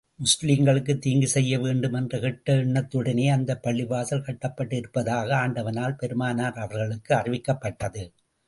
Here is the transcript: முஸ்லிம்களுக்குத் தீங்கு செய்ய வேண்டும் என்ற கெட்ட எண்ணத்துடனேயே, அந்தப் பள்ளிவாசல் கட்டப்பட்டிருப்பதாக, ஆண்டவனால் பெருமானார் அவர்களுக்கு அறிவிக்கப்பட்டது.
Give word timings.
முஸ்லிம்களுக்குத் 0.19 1.01
தீங்கு 1.01 1.27
செய்ய 1.27 1.59
வேண்டும் 1.59 1.93
என்ற 1.93 2.19
கெட்ட 2.19 2.53
எண்ணத்துடனேயே, 2.55 3.29
அந்தப் 3.31 3.63
பள்ளிவாசல் 3.63 4.23
கட்டப்பட்டிருப்பதாக, 4.23 5.29
ஆண்டவனால் 5.37 5.95
பெருமானார் 5.95 6.53
அவர்களுக்கு 6.53 7.15
அறிவிக்கப்பட்டது. 7.15 8.03